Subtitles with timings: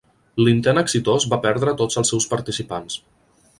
[0.45, 2.99] L'intent exitós va perdre tots els seus participants.